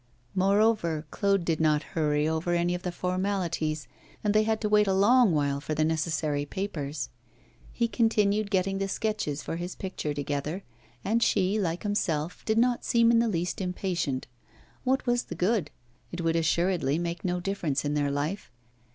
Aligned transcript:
Moreover, 0.33 1.05
Claude 1.11 1.45
did 1.45 1.59
not 1.61 1.83
hurry 1.93 2.27
over 2.27 2.55
any 2.55 2.73
of 2.73 2.81
the 2.81 2.91
formalities, 2.91 3.87
and 4.23 4.33
they 4.33 4.41
had 4.41 4.59
to 4.61 4.67
wait 4.67 4.87
a 4.87 4.95
long 4.95 5.31
while 5.31 5.61
for 5.61 5.75
the 5.75 5.85
necessary 5.85 6.43
papers. 6.43 7.09
He 7.71 7.87
continued 7.87 8.49
getting 8.49 8.79
the 8.79 8.87
sketches 8.87 9.43
for 9.43 9.57
his 9.57 9.75
picture 9.75 10.15
together, 10.15 10.63
and 11.05 11.21
she, 11.21 11.59
like 11.59 11.83
himself, 11.83 12.43
did 12.45 12.57
not 12.57 12.83
seem 12.83 13.11
in 13.11 13.19
the 13.19 13.27
least 13.29 13.61
impatient. 13.61 14.25
What 14.83 15.05
was 15.05 15.25
the 15.25 15.35
good? 15.35 15.69
It 16.11 16.21
would 16.21 16.35
assuredly 16.35 16.97
make 16.97 17.23
no 17.23 17.39
difference 17.39 17.85
in 17.85 17.93
their 17.93 18.09
life. 18.09 18.51